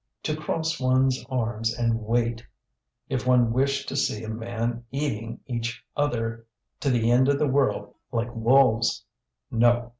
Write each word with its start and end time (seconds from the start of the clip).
to 0.23 0.35
cross 0.35 0.79
one's 0.79 1.23
arms 1.29 1.77
and 1.77 2.01
wait, 2.01 2.43
if 3.07 3.27
one 3.27 3.53
wished 3.53 3.87
to 3.87 3.95
see 3.95 4.25
men 4.25 4.83
eating 4.89 5.39
each 5.45 5.85
other 5.95 6.43
to 6.79 6.89
the 6.89 7.11
end 7.11 7.29
of 7.29 7.37
the 7.37 7.45
world 7.45 7.93
like 8.11 8.33
wolves. 8.33 9.05
No! 9.51 9.89